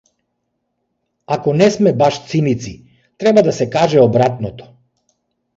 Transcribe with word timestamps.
Ако 1.35 1.53
не 1.57 1.67
сме 1.75 1.93
баш 2.01 2.19
циници, 2.31 2.73
треба 3.19 3.43
да 3.49 3.53
се 3.53 3.69
каже 3.77 4.01
обратното. 4.07 4.73